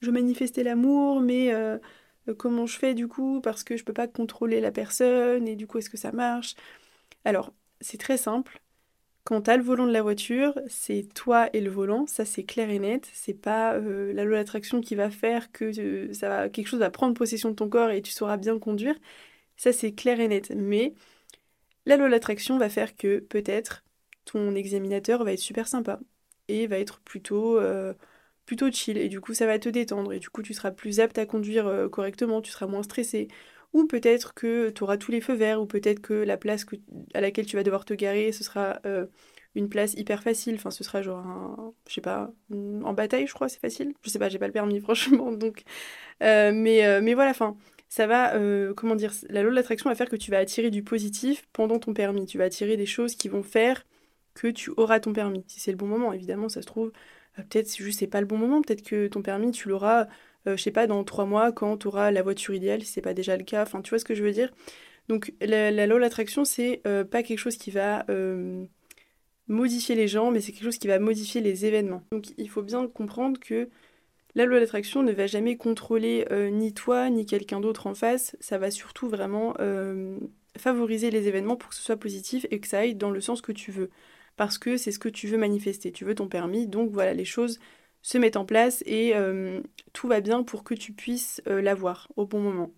je 0.00 0.06
veux 0.06 0.12
manifester 0.12 0.62
l'amour 0.62 1.20
mais 1.20 1.52
comment 2.32 2.66
je 2.66 2.78
fais 2.78 2.94
du 2.94 3.08
coup 3.08 3.40
parce 3.40 3.64
que 3.64 3.76
je 3.76 3.84
peux 3.84 3.92
pas 3.92 4.08
contrôler 4.08 4.60
la 4.60 4.72
personne 4.72 5.48
et 5.48 5.56
du 5.56 5.66
coup 5.66 5.78
est-ce 5.78 5.90
que 5.90 5.96
ça 5.96 6.12
marche? 6.12 6.54
Alors 7.24 7.52
c'est 7.80 7.98
très 7.98 8.18
simple, 8.18 8.60
quand 9.28 9.42
t'as 9.42 9.58
le 9.58 9.62
volant 9.62 9.86
de 9.86 9.92
la 9.92 10.00
voiture, 10.02 10.58
c'est 10.68 11.06
toi 11.14 11.50
et 11.52 11.60
le 11.60 11.70
volant, 11.70 12.06
ça 12.06 12.24
c'est 12.24 12.44
clair 12.44 12.70
et 12.70 12.78
net. 12.78 13.10
C'est 13.12 13.34
pas 13.34 13.74
euh, 13.74 14.10
la 14.14 14.24
loi 14.24 14.38
d'attraction 14.38 14.80
qui 14.80 14.94
va 14.94 15.10
faire 15.10 15.52
que 15.52 15.66
euh, 15.80 16.14
ça 16.14 16.30
va, 16.30 16.48
quelque 16.48 16.66
chose 16.68 16.80
va 16.80 16.90
prendre 16.90 17.12
possession 17.14 17.50
de 17.50 17.54
ton 17.54 17.68
corps 17.68 17.90
et 17.90 18.00
tu 18.00 18.10
sauras 18.10 18.38
bien 18.38 18.58
conduire. 18.58 18.94
Ça 19.56 19.72
c'est 19.72 19.92
clair 19.92 20.20
et 20.20 20.28
net. 20.28 20.52
Mais 20.56 20.94
la 21.86 21.96
loi 21.96 22.08
d'attraction 22.08 22.58
va 22.58 22.68
faire 22.70 22.96
que 22.96 23.18
peut-être 23.20 23.84
ton 24.24 24.54
examinateur 24.54 25.24
va 25.24 25.32
être 25.32 25.40
super 25.40 25.68
sympa 25.68 26.00
et 26.48 26.66
va 26.66 26.78
être 26.78 27.00
plutôt, 27.00 27.58
euh, 27.60 27.94
plutôt 28.48 28.70
chill. 28.72 28.98
Et 28.98 29.08
du 29.08 29.20
coup 29.20 29.34
ça 29.34 29.46
va 29.46 29.58
te 29.58 29.68
détendre. 29.68 30.12
Et 30.12 30.18
du 30.18 30.30
coup 30.30 30.42
tu 30.42 30.54
seras 30.54 30.72
plus 30.72 31.00
apte 31.00 31.18
à 31.18 31.26
conduire 31.26 31.88
correctement, 31.92 32.40
tu 32.42 32.50
seras 32.50 32.66
moins 32.66 32.82
stressé 32.82 33.28
ou 33.72 33.86
peut-être 33.86 34.34
que 34.34 34.70
tu 34.70 34.82
auras 34.82 34.96
tous 34.96 35.10
les 35.12 35.20
feux 35.20 35.34
verts, 35.34 35.60
ou 35.60 35.66
peut-être 35.66 36.00
que 36.00 36.14
la 36.14 36.36
place 36.36 36.64
à 37.14 37.20
laquelle 37.20 37.46
tu 37.46 37.56
vas 37.56 37.62
devoir 37.62 37.84
te 37.84 37.94
garer, 37.94 38.32
ce 38.32 38.44
sera 38.44 38.80
euh, 38.86 39.06
une 39.54 39.68
place 39.68 39.94
hyper 39.94 40.22
facile, 40.22 40.54
enfin 40.54 40.70
ce 40.70 40.84
sera 40.84 41.02
genre 41.02 41.18
un, 41.18 41.74
je 41.86 41.94
sais 41.94 42.00
pas, 42.00 42.32
en 42.50 42.92
bataille 42.94 43.26
je 43.26 43.34
crois, 43.34 43.48
c'est 43.48 43.60
facile, 43.60 43.92
je 44.02 44.10
sais 44.10 44.18
pas, 44.18 44.28
j'ai 44.28 44.38
pas 44.38 44.46
le 44.46 44.52
permis 44.52 44.80
franchement, 44.80 45.32
donc, 45.32 45.64
euh, 46.22 46.52
mais, 46.54 46.86
euh, 46.86 47.00
mais 47.02 47.14
voilà, 47.14 47.30
enfin, 47.30 47.56
ça 47.88 48.06
va, 48.06 48.34
comment 48.76 48.96
dire, 48.96 49.12
la 49.28 49.42
loi 49.42 49.50
de 49.50 49.56
l'attraction 49.56 49.90
va 49.90 49.96
faire 49.96 50.08
que 50.08 50.16
tu 50.16 50.30
vas 50.30 50.38
attirer 50.38 50.70
du 50.70 50.82
positif 50.82 51.46
pendant 51.52 51.78
ton 51.78 51.94
permis, 51.94 52.26
tu 52.26 52.38
vas 52.38 52.44
attirer 52.44 52.76
des 52.76 52.86
choses 52.86 53.14
qui 53.16 53.28
vont 53.28 53.42
faire 53.42 53.84
que 54.34 54.48
tu 54.48 54.70
auras 54.76 55.00
ton 55.00 55.12
permis, 55.12 55.44
si 55.48 55.60
c'est 55.60 55.72
le 55.72 55.76
bon 55.76 55.86
moment, 55.86 56.12
évidemment, 56.12 56.48
ça 56.48 56.62
se 56.62 56.66
trouve, 56.66 56.92
peut-être 57.42 57.76
juste 57.76 58.00
c'est 58.00 58.06
pas 58.06 58.20
le 58.20 58.26
bon 58.26 58.38
moment, 58.38 58.62
peut-être 58.62 58.82
que 58.82 59.08
ton 59.08 59.22
permis 59.22 59.50
tu 59.50 59.68
l'auras 59.68 60.06
euh, 60.48 60.56
je 60.56 60.62
sais 60.62 60.70
pas, 60.70 60.86
dans 60.86 61.04
trois 61.04 61.26
mois, 61.26 61.52
quand 61.52 61.78
tu 61.78 61.88
auras 61.88 62.10
la 62.10 62.22
voiture 62.22 62.54
idéale, 62.54 62.82
si 62.82 62.92
c'est 62.92 63.02
pas 63.02 63.14
déjà 63.14 63.36
le 63.36 63.44
cas. 63.44 63.62
Enfin, 63.62 63.82
tu 63.82 63.90
vois 63.90 63.98
ce 63.98 64.04
que 64.04 64.14
je 64.14 64.22
veux 64.22 64.32
dire? 64.32 64.50
Donc, 65.08 65.32
la, 65.40 65.86
loi 65.86 65.98
l'attraction, 65.98 66.44
c'est 66.44 66.82
euh, 66.86 67.04
pas 67.04 67.22
quelque 67.22 67.38
chose 67.38 67.56
qui 67.56 67.70
va 67.70 68.04
euh, 68.10 68.64
modifier 69.48 69.94
les 69.94 70.08
gens, 70.08 70.30
mais 70.30 70.40
c'est 70.40 70.52
quelque 70.52 70.64
chose 70.64 70.78
qui 70.78 70.88
va 70.88 70.98
modifier 70.98 71.40
les 71.40 71.66
événements. 71.66 72.02
Donc, 72.12 72.26
il 72.38 72.48
faut 72.48 72.62
bien 72.62 72.86
comprendre 72.88 73.40
que 73.40 73.68
la 74.34 74.44
loi 74.44 74.60
d'attraction 74.60 75.02
ne 75.02 75.12
va 75.12 75.26
jamais 75.26 75.56
contrôler 75.56 76.26
ni 76.52 76.72
toi, 76.72 77.10
ni 77.10 77.26
quelqu'un 77.26 77.60
d'autre 77.60 77.86
en 77.86 77.94
face. 77.94 78.36
Ça 78.40 78.58
va 78.58 78.70
surtout 78.70 79.08
vraiment 79.08 79.54
favoriser 80.56 81.10
les 81.10 81.26
événements 81.26 81.56
pour 81.56 81.70
que 81.70 81.74
ce 81.74 81.82
soit 81.82 81.96
positif 81.96 82.46
et 82.50 82.60
que 82.60 82.68
ça 82.68 82.80
aille 82.80 82.94
dans 82.94 83.10
le 83.10 83.20
sens 83.20 83.40
que 83.40 83.52
tu 83.52 83.72
veux. 83.72 83.90
Parce 84.38 84.56
que 84.56 84.78
c'est 84.78 84.92
ce 84.92 84.98
que 84.98 85.10
tu 85.10 85.26
veux 85.26 85.36
manifester. 85.36 85.92
Tu 85.92 86.06
veux 86.06 86.14
ton 86.14 86.28
permis, 86.28 86.66
donc 86.66 86.90
voilà, 86.92 87.12
les 87.12 87.26
choses 87.26 87.58
se 88.02 88.16
mettent 88.16 88.36
en 88.36 88.44
place 88.46 88.82
et 88.86 89.14
euh, 89.16 89.60
tout 89.92 90.08
va 90.08 90.20
bien 90.20 90.44
pour 90.44 90.64
que 90.64 90.74
tu 90.74 90.92
puisses 90.92 91.42
euh, 91.48 91.60
l'avoir 91.60 92.08
au 92.16 92.24
bon 92.24 92.40
moment. 92.40 92.72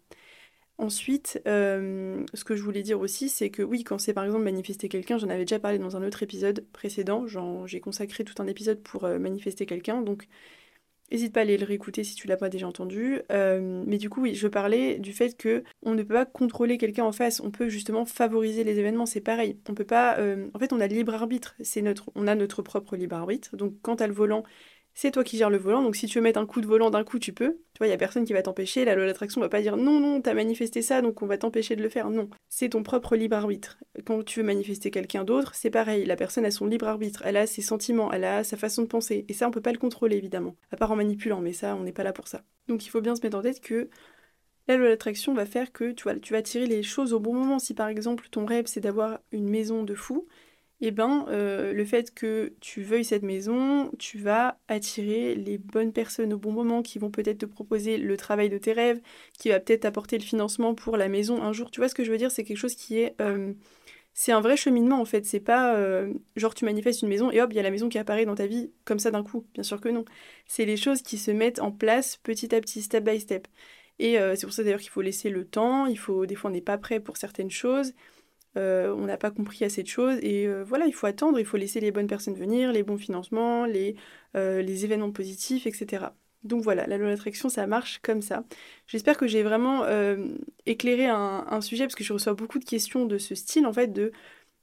Ensuite, 0.79 1.43
euh, 1.47 2.25
ce 2.33 2.43
que 2.45 2.57
je 2.57 2.63
voulais 2.63 2.83
dire 2.83 2.99
aussi, 3.01 3.29
c'est 3.29 3.51
que 3.51 3.63
oui, 3.63 3.85
quand 3.85 3.99
c'est 3.99 4.15
par 4.15 4.25
exemple 4.25 4.45
manifester 4.45 4.89
quelqu'un, 4.89 5.19
j'en 5.19 5.29
avais 5.29 5.45
déjà 5.45 5.59
parlé 5.59 5.79
dans 5.79 5.97
un 5.97 6.03
autre 6.03 6.23
épisode 6.23 6.65
précédent, 6.73 7.27
j'ai 7.67 7.81
consacré 7.81 8.25
tout 8.25 8.43
un 8.43 8.47
épisode 8.47 8.81
pour 8.83 9.07
manifester 9.07 9.67
quelqu'un, 9.67 10.01
donc 10.01 10.27
n'hésite 11.11 11.33
pas 11.33 11.41
à 11.41 11.43
aller 11.43 11.57
le 11.57 11.67
réécouter 11.67 12.05
si 12.05 12.15
tu 12.15 12.27
l'as 12.27 12.37
pas 12.37 12.49
déjà 12.49 12.67
entendu. 12.67 13.21
mais 13.31 13.99
du 13.99 14.11
coup, 14.11 14.23
oui, 14.23 14.35
je 14.35 14.49
parlais 14.49 14.99
du 14.99 15.13
fait 15.13 15.37
que 15.37 15.65
on 15.83 15.95
ne 15.95 16.03
peut 16.03 16.15
pas 16.15 16.27
contrôler 16.27 16.79
quelqu'un 16.79 17.05
en 17.05 17.13
face, 17.13 17.41
on 17.41 17.51
peut 17.51 17.69
justement 17.69 18.05
favoriser 18.05 18.65
les 18.65 18.79
événements, 18.79 19.07
c'est 19.07 19.21
pareil. 19.21 19.59
On 19.69 19.75
peut 19.75 19.85
pas, 19.85 20.19
en 20.55 20.59
fait, 20.59 20.73
on 20.73 20.81
a 20.81 20.87
libre 20.87 21.15
arbitre, 21.15 21.55
c'est 21.61 21.83
notre, 21.83 22.11
on 22.15 22.27
a 22.27 22.35
notre 22.35 22.63
propre 22.63 22.97
libre 22.97 23.17
arbitre. 23.17 23.57
Donc 23.57 23.75
quand 23.83 24.01
as 24.01 24.07
le 24.07 24.15
volant 24.15 24.45
c'est 24.95 25.11
toi 25.11 25.25
qui 25.25 25.37
gères 25.37 25.51
le 25.51 25.59
volant, 25.59 25.83
donc 25.83 25.97
si 25.97 26.07
tu 26.07 26.19
veux 26.19 26.23
mettre 26.23 26.39
un 26.39 26.47
coup 26.47 26.61
de 26.61 26.67
volant 26.67 26.91
d'un 26.91 27.05
coup, 27.05 27.19
tu 27.19 27.33
peux. 27.33 27.59
Tu 27.75 27.79
vois, 27.79 27.87
il 27.87 27.91
n'y 27.91 27.95
a 27.95 27.99
personne 27.99 28.25
qui 28.25 28.33
va 28.33 28.43
t'empêcher, 28.43 28.85
la 28.85 28.95
loi 28.95 29.07
d'attraction 29.07 29.41
va 29.41 29.49
pas 29.49 29.63
dire 29.63 29.77
non, 29.77 30.01
non, 30.01 30.21
t'as 30.21 30.35
manifesté 30.35 30.83
ça, 30.83 31.01
donc 31.03 31.23
on 31.23 31.27
va 31.27 31.39
t'empêcher 31.39 31.77
de 31.77 31.83
le 31.83 31.89
faire. 31.89 32.11
Non, 32.11 32.29
c'est 32.49 32.71
ton 32.71 32.83
propre 32.83 33.17
libre 33.17 33.37
arbitre. 33.37 33.79
Quand 34.05 34.23
tu 34.25 34.41
veux 34.41 34.47
manifester 34.47 34.91
quelqu'un 34.91 35.25
d'autre, 35.25 35.55
c'est 35.55 35.71
pareil, 35.71 36.05
la 36.05 36.17
personne 36.17 36.45
a 36.45 36.51
son 36.51 36.67
libre 36.67 36.89
arbitre, 36.89 37.23
elle 37.25 37.37
a 37.37 37.47
ses 37.47 37.63
sentiments, 37.63 38.13
elle 38.13 38.25
a 38.25 38.45
sa 38.45 38.57
façon 38.57 38.83
de 38.83 38.89
penser, 38.89 39.25
et 39.29 39.33
ça, 39.33 39.49
on 39.49 39.51
peut 39.51 39.61
pas 39.61 39.73
le 39.73 39.79
contrôler, 39.79 40.17
évidemment, 40.17 40.57
à 40.71 40.77
part 40.77 40.91
en 40.91 40.97
manipulant, 40.97 41.41
mais 41.41 41.53
ça, 41.53 41.77
on 41.77 41.85
n'est 41.85 41.93
pas 41.93 42.05
là 42.05 42.13
pour 42.13 42.29
ça. 42.29 42.43
Donc 42.69 42.87
il 42.87 42.89
faut 42.89 43.01
bien 43.01 43.17
se 43.17 43.23
mettre 43.23 43.37
en 43.37 43.43
tête 43.43 43.61
que 43.61 43.89
la 44.69 44.77
loi 44.77 44.89
d'attraction 44.89 45.35
va 45.35 45.47
faire 45.47 45.73
que 45.73 45.91
tu, 45.91 46.05
vois, 46.05 46.15
tu 46.15 46.33
vas 46.33 46.43
tirer 46.43 46.67
les 46.67 46.83
choses 46.83 47.13
au 47.13 47.21
bon 47.21 47.35
moment. 47.35 47.59
Si 47.59 47.75
par 47.75 47.89
exemple 47.89 48.29
ton 48.31 48.47
rêve 48.47 48.67
c'est 48.67 48.81
d'avoir 48.81 49.21
une 49.33 49.49
maison 49.49 49.83
de 49.83 49.95
fou, 49.95 50.27
eh 50.83 50.91
ben, 50.93 51.27
euh, 51.29 51.75
le 51.75 51.85
fait 51.85 52.15
que 52.15 52.55
tu 52.61 52.83
veuilles 52.83 53.05
cette 53.05 53.23
maison, 53.23 53.91
tu 53.99 54.19
vas 54.19 54.59
attirer 54.69 55.35
les 55.35 55.59
bonnes 55.59 55.93
personnes 55.93 56.33
au 56.33 56.39
bon 56.39 56.53
moment 56.53 56.83
qui 56.83 56.99
vont 56.99 57.11
peut-être 57.11 57.39
te 57.39 57.47
proposer 57.47 57.99
le 57.99 58.17
travail 58.17 58.49
de 58.49 58.57
tes 58.57 58.73
rêves, 58.73 59.01
qui 59.39 59.51
va 59.51 59.61
peut-être 59.61 59.83
t'apporter 59.83 60.17
le 60.17 60.25
financement 60.25 60.75
pour 60.75 60.97
la 60.97 61.09
maison 61.09 61.43
un 61.43 61.53
jour. 61.53 61.71
Tu 61.71 61.81
vois 61.81 61.89
ce 61.91 61.95
que 61.95 62.03
je 62.03 62.11
veux 62.11 62.17
dire? 62.17 62.31
C'est 62.31 62.45
quelque 62.45 62.57
chose 62.57 62.75
qui 62.77 62.99
est... 62.99 63.15
Euh, 63.21 63.53
c'est 64.15 64.33
un 64.33 64.41
vrai 64.41 64.57
cheminement 64.57 65.01
en 65.01 65.05
fait, 65.05 65.25
c'est 65.25 65.41
pas 65.41 65.77
euh, 65.77 66.13
genre 66.35 66.55
tu 66.55 66.65
manifestes 66.65 67.03
une 67.03 67.09
maison 67.09 67.31
et 67.31 67.41
hop, 67.41 67.51
il 67.53 67.57
y 67.57 67.61
a 67.61 67.63
la 67.63 67.71
maison 67.71 67.89
qui 67.89 67.97
apparaît 67.97 68.27
dans 68.27 68.35
ta 68.35 68.47
vie 68.47 68.73
comme 68.85 68.99
ça 68.99 69.11
d'un 69.11 69.23
coup, 69.23 69.47
bien 69.55 69.63
sûr 69.63 69.81
que 69.81 69.89
non. 69.89 70.05
C'est 70.47 70.65
les 70.65 70.77
choses 70.77 71.03
qui 71.03 71.17
se 71.17 71.31
mettent 71.31 71.61
en 71.61 71.71
place 71.73 72.17
petit 72.17 72.55
à 72.55 72.61
petit, 72.61 72.83
step 72.83 73.05
by 73.05 73.21
step. 73.21 73.47
Et 74.01 74.17
c'est 74.35 74.47
pour 74.47 74.53
ça 74.53 74.65
d'ailleurs 74.65 74.81
qu'il 74.81 74.91
faut 74.91 75.03
laisser 75.03 75.31
le 75.31 75.45
temps, 75.47 75.87
il 75.87 75.99
faut 75.99 76.27
des 76.27 76.35
fois 76.35 76.51
on 76.51 76.53
n'est 76.55 76.61
pas 76.61 76.79
prêt 76.79 77.01
pour 77.01 77.19
certaines 77.19 77.51
choses. 77.51 77.93
Euh, 78.57 78.93
on 78.97 79.07
n'a 79.07 79.17
pas 79.17 79.31
compris 79.31 79.65
assez 79.65 79.83
de 79.83 79.89
choses 79.89 80.19
et 80.23 80.47
euh, 80.47 80.65
voilà, 80.65 80.87
il 80.87 80.93
faut 80.93 81.07
attendre, 81.07 81.39
il 81.39 81.47
faut 81.47 81.57
laisser 81.57 81.79
les 81.79 81.93
bonnes 81.93 82.09
personnes 82.09 82.35
venir, 82.35 82.73
les 82.73 82.83
bons 82.83 82.99
financements, 82.99 83.65
les, 83.65 83.95
euh, 84.37 84.61
événements 84.67 85.13
positifs, 85.13 85.67
etc. 85.67 86.07
Donc 86.43 86.63
voilà, 86.63 86.87
la 86.87 86.99
loi 86.99 87.11
d'attraction, 87.11 87.49
ça 87.49 87.67
marche 87.69 88.01
comme 88.03 88.23
ça. 88.23 88.45
J'espère 88.87 89.17
que 89.17 89.27
j'ai 89.29 89.43
vraiment 89.43 89.85
éclairé 90.67 91.07
un, 91.07 91.61
sujet 91.61 91.85
parce 91.85 91.95
que 91.95 92.05
je 92.05 92.13
reçois 92.15 92.35
beaucoup 92.35 92.59
de 92.59 92.65
questions 92.65 93.05
de 93.07 93.19
ce 93.19 93.35
style, 93.35 93.67
en 93.67 93.73
fait, 93.73 93.89
de 93.89 94.13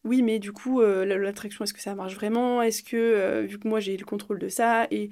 oui, 0.04 0.24
mais 0.24 0.40
du 0.40 0.52
coup, 0.54 0.82
l'attraction, 0.82 1.64
est-ce 1.64 1.74
que 1.74 1.82
ça 1.82 1.94
marche 1.96 2.16
vraiment? 2.16 2.62
Est-ce 2.64 2.82
que, 2.84 3.46
vu 3.46 3.60
que 3.60 3.68
moi 3.68 3.80
j'ai 3.80 3.96
le 3.96 4.06
contrôle 4.06 4.40
de 4.40 4.50
ça, 4.50 4.88
et 4.92 5.12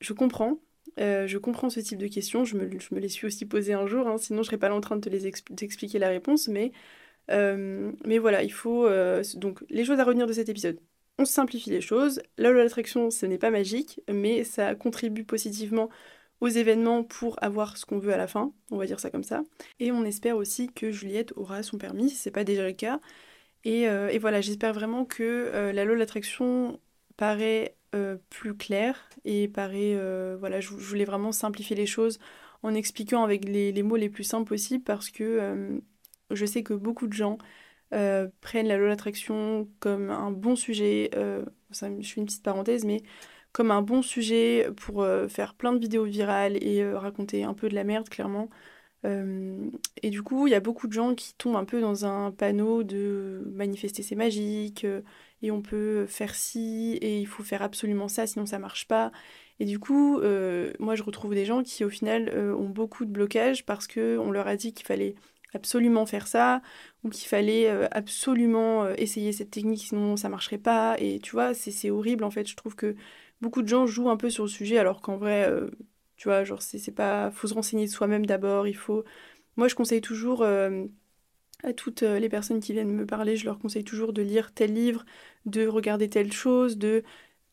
je 0.00 0.12
comprends, 0.12 0.58
je 0.98 1.38
comprends 1.38 1.70
ce 1.70 1.80
type 1.80 1.98
de 1.98 2.08
questions, 2.08 2.44
je 2.44 2.56
me, 2.56 2.68
les 3.00 3.08
suis 3.08 3.26
aussi 3.26 3.46
posées 3.46 3.72
un 3.74 3.86
jour, 3.86 4.06
hein, 4.06 4.18
sinon 4.18 4.42
je 4.42 4.48
serais 4.48 4.58
pas 4.58 4.68
là 4.68 4.74
en 4.74 4.80
train 4.82 4.96
de 4.96 5.08
te 5.08 5.98
la 5.98 6.08
réponse, 6.08 6.48
mais, 6.48 6.72
mais 7.28 8.18
voilà, 8.18 8.42
il 8.42 8.52
faut... 8.52 8.88
donc, 9.34 9.64
les 9.68 9.84
choses 9.84 10.00
à 10.00 10.04
retenir 10.04 10.26
de 10.26 10.32
cet 10.32 10.48
épisode 10.48 10.78
on 11.18 11.24
simplifie 11.24 11.70
les 11.70 11.80
choses. 11.80 12.20
La 12.36 12.50
loi 12.50 12.62
d'attraction, 12.62 13.10
ce 13.10 13.26
n'est 13.26 13.38
pas 13.38 13.50
magique, 13.50 14.00
mais 14.12 14.44
ça 14.44 14.74
contribue 14.74 15.24
positivement 15.24 15.88
aux 16.40 16.48
événements 16.48 17.02
pour 17.02 17.42
avoir 17.42 17.76
ce 17.78 17.86
qu'on 17.86 17.98
veut 17.98 18.12
à 18.12 18.18
la 18.18 18.26
fin, 18.26 18.52
on 18.70 18.76
va 18.76 18.86
dire 18.86 19.00
ça 19.00 19.10
comme 19.10 19.24
ça. 19.24 19.42
Et 19.80 19.90
on 19.92 20.04
espère 20.04 20.36
aussi 20.36 20.70
que 20.72 20.90
Juliette 20.90 21.32
aura 21.36 21.62
son 21.62 21.78
permis, 21.78 22.10
si 22.10 22.16
c'est 22.16 22.30
pas 22.30 22.44
déjà 22.44 22.66
le 22.66 22.72
cas. 22.72 23.00
Et, 23.64 23.88
euh, 23.88 24.16
voilà, 24.20 24.40
j'espère 24.40 24.74
vraiment 24.74 25.04
que 25.04 25.22
euh, 25.22 25.72
la 25.72 25.84
loi 25.84 25.96
d'attraction 25.96 26.78
paraît 27.16 27.76
euh, 27.94 28.16
plus 28.28 28.54
claire 28.54 29.08
et 29.24 29.48
paraît. 29.48 29.96
voilà, 30.38 30.60
je, 30.60 30.68
voulais 30.68 31.06
vraiment 31.06 31.32
simplifier 31.32 31.76
les 31.76 31.86
choses 31.86 32.18
en 32.62 32.74
expliquant 32.74 33.24
avec 33.24 33.44
les, 33.46 33.72
les 33.72 33.82
mots 33.82 33.96
les 33.96 34.10
plus 34.10 34.24
simples 34.24 34.48
possibles 34.48 34.84
parce 34.84 35.10
que 35.10 35.80
je 36.30 36.46
sais 36.46 36.62
que 36.62 36.74
beaucoup 36.74 37.06
de 37.06 37.12
gens 37.12 37.38
euh, 37.94 38.28
prennent 38.40 38.66
la 38.66 38.78
loi 38.78 38.88
d'attraction 38.88 39.68
comme 39.78 40.10
un 40.10 40.32
bon 40.32 40.56
sujet, 40.56 41.10
euh, 41.14 41.44
ça, 41.70 41.88
je 42.00 42.08
fais 42.12 42.20
une 42.20 42.26
petite 42.26 42.42
parenthèse, 42.42 42.84
mais 42.84 43.02
comme 43.52 43.70
un 43.70 43.82
bon 43.82 44.02
sujet 44.02 44.68
pour 44.76 45.02
euh, 45.02 45.28
faire 45.28 45.54
plein 45.54 45.72
de 45.72 45.78
vidéos 45.78 46.04
virales 46.04 46.62
et 46.62 46.84
raconter 46.92 47.44
un 47.44 47.54
peu 47.54 47.68
de 47.68 47.74
la 47.74 47.84
merde, 47.84 48.08
clairement. 48.08 48.50
et 49.04 50.10
du 50.10 50.22
coup, 50.22 50.48
il 50.48 50.50
y 50.50 50.54
a 50.54 50.60
beaucoup 50.60 50.88
de 50.88 50.92
gens 50.92 51.14
qui 51.14 51.34
tombent 51.34 51.56
un 51.56 51.64
peu 51.64 51.80
dans 51.80 52.04
un 52.06 52.32
panneau 52.32 52.82
de 52.82 53.42
manifester 53.54 54.02
c'est 54.02 54.16
magique, 54.16 54.84
et 55.42 55.50
on 55.52 55.62
peut 55.62 56.06
faire 56.06 56.34
ci, 56.34 56.98
et 57.00 57.20
il 57.20 57.26
faut 57.26 57.44
faire 57.44 57.62
absolument 57.62 58.08
ça, 58.08 58.26
sinon 58.26 58.46
ça 58.46 58.58
marche 58.58 58.88
pas. 58.88 59.12
Et 59.60 59.64
du 59.64 59.78
coup, 59.78 60.20
moi 60.80 60.96
je 60.96 61.02
retrouve 61.04 61.34
des 61.34 61.44
gens 61.44 61.62
qui 61.62 61.84
au 61.84 61.90
final 61.90 62.30
ont 62.58 62.68
beaucoup 62.68 63.04
de 63.04 63.12
blocages 63.12 63.64
parce 63.64 63.86
qu'on 63.86 64.30
leur 64.32 64.48
a 64.48 64.56
dit 64.56 64.72
qu'il 64.74 64.86
fallait 64.86 65.14
absolument 65.54 66.06
faire 66.06 66.26
ça 66.28 66.62
ou 67.04 67.08
qu'il 67.10 67.28
fallait 67.28 67.68
euh, 67.70 67.88
absolument 67.90 68.84
euh, 68.84 68.94
essayer 68.98 69.32
cette 69.32 69.50
technique 69.50 69.80
sinon 69.86 70.16
ça 70.16 70.28
marcherait 70.28 70.58
pas. 70.58 70.96
Et 70.98 71.20
tu 71.20 71.32
vois 71.32 71.54
c'est 71.54 71.90
horrible 71.90 72.24
en 72.24 72.30
fait. 72.30 72.46
Je 72.48 72.56
trouve 72.56 72.76
que 72.76 72.94
beaucoup 73.40 73.62
de 73.62 73.68
gens 73.68 73.86
jouent 73.86 74.10
un 74.10 74.16
peu 74.16 74.30
sur 74.30 74.44
le 74.44 74.50
sujet 74.50 74.78
alors 74.78 75.00
qu'en 75.00 75.16
vrai 75.16 75.48
euh, 75.48 75.70
tu 76.16 76.28
vois 76.28 76.44
genre 76.44 76.62
c'est 76.62 76.92
pas 76.92 77.30
faut 77.30 77.48
se 77.48 77.54
renseigner 77.54 77.86
de 77.86 77.90
soi-même 77.90 78.26
d'abord. 78.26 78.68
Il 78.68 78.76
faut 78.76 79.04
moi 79.56 79.68
je 79.68 79.74
conseille 79.74 80.00
toujours 80.00 80.44
à 80.44 81.72
toutes 81.74 82.02
les 82.02 82.28
personnes 82.28 82.60
qui 82.60 82.72
viennent 82.72 82.92
me 82.92 83.06
parler 83.06 83.36
je 83.36 83.44
leur 83.46 83.58
conseille 83.58 83.84
toujours 83.84 84.12
de 84.12 84.22
lire 84.22 84.52
tel 84.52 84.74
livre 84.74 85.04
de 85.46 85.66
regarder 85.66 86.08
telle 86.08 86.32
chose 86.32 86.78
de 86.78 87.02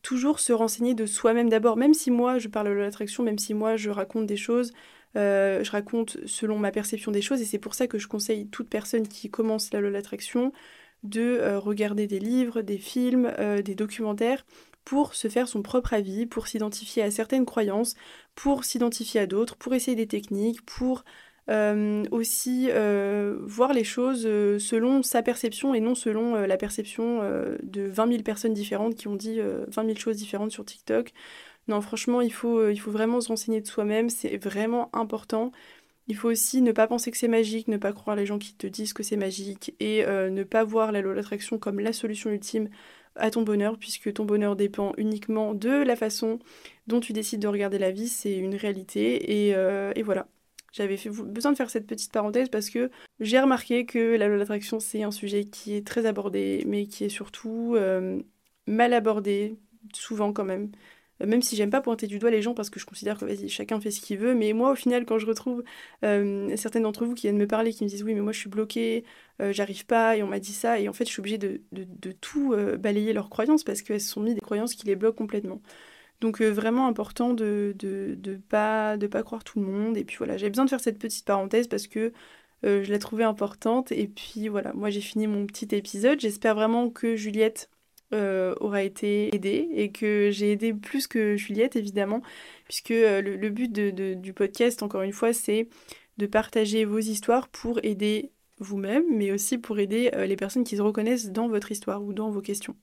toujours 0.02 0.40
se 0.40 0.52
renseigner 0.52 0.94
de 0.94 1.06
soi-même 1.06 1.48
d'abord. 1.48 1.76
Même 1.76 1.94
si 1.94 2.10
moi 2.10 2.38
je 2.38 2.48
parle 2.48 2.68
de 2.68 2.72
l'attraction 2.72 3.22
même 3.22 3.38
si 3.38 3.54
moi 3.54 3.76
je 3.76 3.90
raconte 3.90 4.26
des 4.26 4.36
choses 4.36 4.72
euh, 5.16 5.62
je 5.62 5.70
raconte 5.70 6.16
selon 6.26 6.58
ma 6.58 6.70
perception 6.70 7.12
des 7.12 7.22
choses 7.22 7.40
et 7.40 7.44
c'est 7.44 7.58
pour 7.58 7.74
ça 7.74 7.86
que 7.86 7.98
je 7.98 8.08
conseille 8.08 8.48
toute 8.48 8.68
personne 8.68 9.06
qui 9.06 9.30
commence 9.30 9.72
la 9.72 9.80
loi 9.80 9.90
l'attraction 9.90 10.52
de 11.02 11.20
euh, 11.20 11.58
regarder 11.58 12.06
des 12.06 12.18
livres, 12.18 12.62
des 12.62 12.78
films, 12.78 13.32
euh, 13.38 13.62
des 13.62 13.74
documentaires 13.74 14.44
pour 14.84 15.14
se 15.14 15.28
faire 15.28 15.48
son 15.48 15.62
propre 15.62 15.94
avis, 15.94 16.26
pour 16.26 16.46
s'identifier 16.46 17.02
à 17.02 17.10
certaines 17.10 17.46
croyances, 17.46 17.94
pour 18.34 18.64
s'identifier 18.64 19.20
à 19.20 19.26
d'autres, 19.26 19.56
pour 19.56 19.72
essayer 19.74 19.96
des 19.96 20.06
techniques, 20.06 20.64
pour 20.66 21.04
aussi 22.10 22.70
voir 22.70 23.74
les 23.74 23.84
choses 23.84 24.22
selon 24.22 25.02
sa 25.02 25.22
perception 25.22 25.74
et 25.74 25.80
non 25.80 25.94
selon 25.94 26.34
la 26.46 26.56
perception 26.56 27.20
de 27.62 27.82
20 27.82 28.08
000 28.08 28.22
personnes 28.22 28.54
différentes 28.54 28.94
qui 28.94 29.08
ont 29.08 29.14
dit 29.14 29.40
20 29.68 29.84
000 29.84 29.98
choses 29.98 30.16
différentes 30.16 30.52
sur 30.52 30.64
TikTok. 30.64 31.12
Non, 31.68 31.80
franchement, 31.80 32.20
il 32.20 32.32
faut, 32.32 32.58
euh, 32.58 32.72
il 32.72 32.78
faut 32.78 32.90
vraiment 32.90 33.20
se 33.20 33.28
renseigner 33.28 33.60
de 33.60 33.66
soi-même, 33.66 34.10
c'est 34.10 34.36
vraiment 34.36 34.90
important. 34.94 35.50
Il 36.08 36.16
faut 36.16 36.30
aussi 36.30 36.62
ne 36.62 36.72
pas 36.72 36.86
penser 36.88 37.10
que 37.10 37.16
c'est 37.18 37.28
magique, 37.28 37.68
ne 37.68 37.78
pas 37.78 37.92
croire 37.92 38.16
les 38.16 38.26
gens 38.26 38.38
qui 38.38 38.54
te 38.54 38.66
disent 38.66 38.92
que 38.92 39.02
c'est 39.02 39.16
magique 39.16 39.74
et 39.80 40.04
euh, 40.06 40.30
ne 40.30 40.44
pas 40.44 40.64
voir 40.64 40.92
la 40.92 41.00
loi 41.02 41.14
d'attraction 41.14 41.58
comme 41.58 41.80
la 41.80 41.92
solution 41.94 42.30
ultime 42.30 42.68
à 43.16 43.30
ton 43.30 43.42
bonheur, 43.42 43.78
puisque 43.78 44.12
ton 44.14 44.24
bonheur 44.26 44.56
dépend 44.56 44.92
uniquement 44.98 45.54
de 45.54 45.70
la 45.70 45.96
façon 45.96 46.38
dont 46.86 47.00
tu 47.00 47.12
décides 47.14 47.40
de 47.40 47.48
regarder 47.48 47.78
la 47.78 47.90
vie, 47.92 48.08
c'est 48.08 48.36
une 48.36 48.56
réalité. 48.56 49.48
Et, 49.48 49.54
euh, 49.54 49.92
voilà. 50.04 50.28
J'avais 50.72 50.96
besoin 51.24 51.52
de 51.52 51.56
faire 51.56 51.70
cette 51.70 51.86
petite 51.86 52.12
parenthèse 52.12 52.48
parce 52.50 52.68
que 52.70 52.90
j'ai 53.20 53.38
remarqué 53.40 53.86
que 53.86 54.16
la 54.16 54.28
loi 54.28 54.38
d'attraction, 54.38 54.80
c'est 54.80 55.04
un 55.04 55.12
sujet 55.12 55.44
qui 55.44 55.74
est 55.76 55.86
très 55.86 56.04
abordé, 56.06 56.64
mais 56.66 56.86
qui 56.88 57.04
est 57.04 57.08
surtout 57.08 57.76
mal 58.66 58.92
abordé, 58.92 59.56
souvent 59.92 60.32
quand 60.32 60.44
même. 60.44 60.70
Euh, 61.22 61.26
même 61.26 61.42
si 61.42 61.56
j'aime 61.56 61.70
pas 61.70 61.80
pointer 61.80 62.06
du 62.06 62.18
doigt 62.18 62.30
les 62.30 62.42
gens 62.42 62.54
parce 62.54 62.70
que 62.70 62.80
je 62.80 62.86
considère 62.86 63.18
que 63.18 63.26
chacun 63.48 63.80
fait 63.80 63.90
ce 63.90 64.00
qu'il 64.00 64.18
veut, 64.18 64.34
mais 64.34 64.52
moi 64.52 64.72
au 64.72 64.74
final 64.74 65.04
quand 65.06 65.18
je 65.18 65.26
retrouve 65.26 65.62
euh, 66.04 66.54
certaines 66.56 66.82
d'entre 66.82 67.04
vous 67.04 67.14
qui 67.14 67.22
viennent 67.22 67.38
me 67.38 67.46
parler, 67.46 67.72
qui 67.72 67.84
me 67.84 67.88
disent 67.88 68.02
oui 68.02 68.14
mais 68.14 68.20
moi 68.20 68.32
je 68.32 68.38
suis 68.38 68.50
bloquée, 68.50 69.04
euh, 69.40 69.52
j'arrive 69.52 69.86
pas 69.86 70.16
et 70.16 70.22
on 70.22 70.26
m'a 70.26 70.40
dit 70.40 70.52
ça, 70.52 70.78
et 70.80 70.88
en 70.88 70.92
fait 70.92 71.04
je 71.04 71.10
suis 71.10 71.20
obligée 71.20 71.38
de, 71.38 71.60
tout 72.20 72.54
balayer 72.78 73.12
leurs 73.12 73.30
croyances 73.30 73.64
parce 73.64 73.82
qu'elles 73.82 74.00
se 74.00 74.08
sont 74.08 74.20
mis 74.20 74.34
des 74.34 74.40
croyances 74.40 74.74
qui 74.74 74.86
les 74.86 74.96
bloquent 74.96 75.18
complètement. 75.18 75.60
Donc 76.20 76.40
vraiment 76.40 76.86
important 76.86 77.34
de, 77.34 77.74
de, 77.78 78.14
de, 78.16 78.36
pas, 78.36 78.96
de 78.96 79.06
pas 79.06 79.22
croire 79.22 79.44
tout 79.44 79.60
le 79.60 79.66
monde, 79.66 79.96
et 79.96 80.04
puis 80.04 80.16
voilà, 80.16 80.36
j'avais 80.36 80.50
besoin 80.50 80.64
de 80.64 80.70
faire 80.70 80.80
cette 80.80 80.98
petite 80.98 81.24
parenthèse 81.24 81.68
parce 81.68 81.86
que 81.86 82.12
je 82.62 82.90
l'ai 82.90 82.98
trouvée 82.98 83.24
importante, 83.24 83.92
et 83.92 84.08
puis 84.08 84.48
voilà, 84.48 84.72
moi 84.72 84.90
j'ai 84.90 85.02
fini 85.02 85.26
mon 85.26 85.46
petit 85.46 85.74
épisode, 85.74 86.20
j'espère 86.20 86.54
vraiment 86.54 86.88
que 86.90 87.16
Juliette 87.16 87.68
euh, 88.14 88.54
aura 88.60 88.82
été 88.82 89.34
aidée 89.34 89.68
et 89.74 89.90
que 89.90 90.30
j'ai 90.30 90.52
aidé 90.52 90.72
plus 90.72 91.06
que 91.06 91.36
Juliette 91.36 91.76
évidemment 91.76 92.22
puisque 92.66 92.92
euh, 92.92 93.20
le, 93.20 93.50
but 93.50 93.72
du 93.72 94.32
podcast 94.32 94.82
encore 94.82 95.02
une 95.02 95.12
fois 95.12 95.32
c'est 95.32 95.68
de 96.16 96.26
partager 96.26 96.84
vos 96.84 97.00
histoires 97.00 97.48
pour 97.48 97.80
aider 97.82 98.30
vous-même 98.58 99.04
mais 99.10 99.32
aussi 99.32 99.58
pour 99.58 99.78
aider 99.78 100.10
euh, 100.14 100.26
les 100.26 100.36
personnes 100.36 100.64
qui 100.64 100.76
se 100.76 100.82
reconnaissent 100.82 101.30
dans 101.30 101.48
votre 101.48 101.72
histoire 101.72 102.02
ou 102.02 102.12
dans 102.12 102.30
vos 102.30 102.40
questions. 102.40 102.76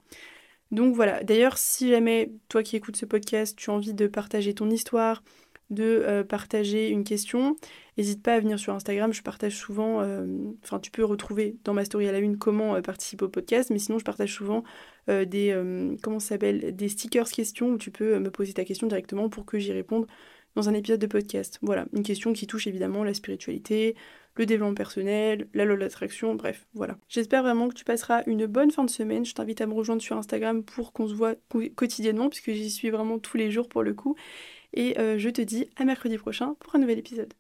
Donc 0.72 0.96
voilà, 0.96 1.24
d'ailleurs 1.24 1.58
si 1.58 1.90
jamais 1.90 2.32
toi 2.50 2.62
qui 2.62 2.76
écoutes 2.76 2.98
ce 2.98 3.06
podcast 3.06 3.58
tu 3.58 3.70
as 3.70 3.74
envie 3.74 3.94
de 3.94 4.08
partager 4.08 4.54
ton 4.54 4.70
histoire, 4.70 5.24
de 5.72 6.04
euh, 6.06 6.24
partager 6.24 6.90
une 6.90 7.04
question. 7.04 7.56
N'hésite 7.98 8.22
pas 8.22 8.36
à 8.36 8.40
venir 8.40 8.60
sur 8.60 8.74
Instagram, 8.74 9.14
je 9.14 9.24
partage 9.24 9.56
souvent, 9.56 10.02
euh, 10.02 10.26
enfin 10.64 10.80
tu 10.80 10.92
peux 10.92 11.04
retrouver 11.04 11.56
dans 11.64 11.74
ma 11.74 11.86
story 11.86 12.08
à 12.08 12.12
la 12.12 12.20
une 12.20 12.38
comment 12.38 12.76
euh, 12.76 12.82
participer 12.82 13.26
au 13.26 13.30
podcast, 13.30 13.70
mais 13.70 13.80
sinon 13.80 13.98
je 13.98 14.06
partage 14.06 14.34
souvent 14.34 14.64
des, 15.08 15.60
comment 16.04 16.20
s'appelle, 16.20 16.74
des 16.74 16.88
stickers 16.88 17.28
questions 17.28 17.72
où 17.72 17.78
tu 17.78 17.92
peux 17.92 18.18
me 18.20 18.30
poser 18.30 18.54
ta 18.54 18.64
question 18.64 18.88
directement 18.88 19.28
pour 19.30 19.46
que 19.46 19.58
j'y 19.58 19.74
réponde 19.74 20.08
dans 20.56 20.70
un 20.70 20.74
épisode 20.74 21.02
de 21.02 21.08
podcast. 21.08 21.58
Voilà, 21.62 21.86
une 21.94 22.04
question 22.04 22.32
qui 22.34 22.48
touche 22.48 22.68
évidemment 22.68 23.04
la 23.04 23.14
spiritualité, 23.14 23.96
le 24.36 24.46
développement 24.46 24.76
personnel, 24.76 25.48
la 25.54 25.66
loi 25.66 25.76
d'attraction, 25.76 26.36
bref, 26.36 26.66
voilà. 26.74 26.98
J'espère 27.10 27.44
vraiment 27.44 27.68
que 27.68 27.74
tu 27.74 27.84
passeras 27.84 28.24
une 28.28 28.46
bonne 28.46 28.72
fin 28.72 28.84
de 28.84 28.90
semaine. 28.90 29.26
Je 29.26 29.34
t'invite 29.34 29.60
à 29.60 29.66
me 29.66 29.74
rejoindre 29.74 30.02
sur 30.02 30.18
Instagram 30.18 30.64
pour 30.64 30.94
qu'on 30.94 31.08
se 31.08 31.14
voit 31.14 31.36
quotidiennement, 31.76 32.30
puisque 32.30 32.52
j'y 32.52 32.70
suis 32.70 32.90
vraiment 32.90 33.20
tous 33.20 33.38
les 33.38 33.52
jours 33.52 33.68
pour 33.68 33.84
le 33.84 33.94
coup. 33.94 34.16
Et 34.74 35.00
euh, 35.00 35.18
je 35.18 35.30
te 35.30 35.42
dis 35.42 35.70
à 35.76 35.86
mercredi 35.86 36.18
prochain 36.18 36.56
pour 36.60 36.76
un 36.76 36.80
nouvel 36.80 37.00
épisode. 37.00 37.34